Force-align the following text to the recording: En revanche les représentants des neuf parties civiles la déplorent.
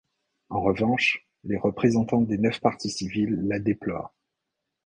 En 0.49 0.61
revanche 0.63 1.27
les 1.43 1.57
représentants 1.59 2.21
des 2.23 2.39
neuf 2.39 2.59
parties 2.59 2.89
civiles 2.89 3.39
la 3.47 3.59
déplorent. 3.59 4.15